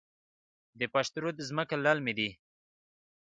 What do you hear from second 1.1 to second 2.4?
رود ځمکې للمي دي